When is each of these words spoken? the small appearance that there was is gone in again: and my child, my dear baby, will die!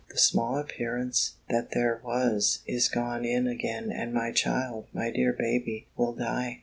the 0.09 0.17
small 0.17 0.57
appearance 0.57 1.35
that 1.47 1.69
there 1.73 2.01
was 2.03 2.61
is 2.65 2.87
gone 2.89 3.23
in 3.23 3.45
again: 3.47 3.91
and 3.91 4.11
my 4.11 4.31
child, 4.31 4.87
my 4.91 5.11
dear 5.11 5.31
baby, 5.31 5.85
will 5.95 6.13
die! 6.15 6.59